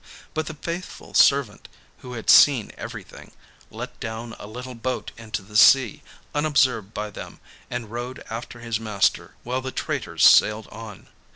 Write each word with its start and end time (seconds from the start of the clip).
But 0.33 0.47
the 0.47 0.55
faithful 0.55 1.13
servant, 1.13 1.67
who 1.99 2.13
had 2.13 2.27
seen 2.31 2.71
everything, 2.75 3.33
let 3.69 3.99
down 3.99 4.35
a 4.39 4.47
little 4.47 4.73
boat 4.73 5.11
into 5.15 5.43
the 5.43 5.55
sea, 5.55 6.01
unobserved 6.33 6.91
by 6.91 7.11
them, 7.11 7.39
and 7.69 7.91
rowed 7.91 8.23
after 8.27 8.61
his 8.61 8.79
master 8.79 9.35
while 9.43 9.61
the 9.61 9.71
traitors 9.71 10.25
sailed 10.27 10.65
on. 10.69 11.05